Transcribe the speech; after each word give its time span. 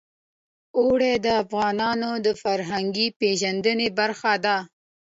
اوړي 0.79 1.13
د 1.25 1.27
افغانانو 1.43 2.11
د 2.25 2.27
فرهنګي 2.41 3.07
پیژندنې 3.19 3.87
برخه 3.99 4.33
ده. 4.45 4.57